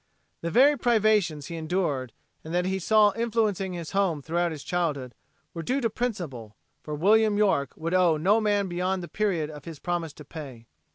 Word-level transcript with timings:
The 0.41 0.49
very 0.49 0.75
privations 0.79 1.45
he 1.45 1.55
endured 1.55 2.11
and 2.43 2.55
that 2.55 2.65
he 2.65 2.79
saw 2.79 3.13
influencing 3.15 3.73
his 3.73 3.91
home 3.91 4.19
throughout 4.23 4.49
his 4.51 4.63
childhood 4.63 5.13
were 5.53 5.61
due 5.61 5.79
to 5.79 5.91
principle, 5.91 6.55
for 6.81 6.95
William 6.95 7.37
York 7.37 7.73
would 7.75 7.93
owe 7.93 8.17
no 8.17 8.41
man 8.41 8.67
beyond 8.67 9.03
the 9.03 9.07
period 9.07 9.51
of 9.51 9.65
his 9.65 9.77
promise 9.77 10.13
to 10.13 10.25
pay. 10.25 10.65